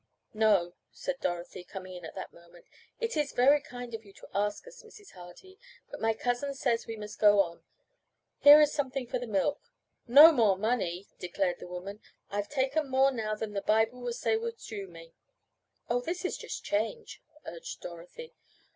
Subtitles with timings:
[0.33, 2.65] "No," said Dorothy, coming in at that moment,
[2.99, 5.11] "it is very kind of you to ask us, Mrs.
[5.11, 5.59] Hardy,
[5.91, 7.63] but my cousin says we must go on.
[8.39, 9.61] Here is something for the milk"
[10.07, 12.01] "No more money!" declared the woman.
[12.31, 15.13] "I've taken more now than the Bible would say was due me."
[15.87, 18.33] "Oh, just this change," urged Dorothy.